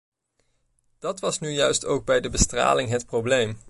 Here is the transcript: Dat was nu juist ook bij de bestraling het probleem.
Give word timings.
Dat 0.99 1.19
was 1.19 1.39
nu 1.39 1.49
juist 1.49 1.85
ook 1.85 2.05
bij 2.05 2.21
de 2.21 2.29
bestraling 2.29 2.89
het 2.89 3.05
probleem. 3.05 3.57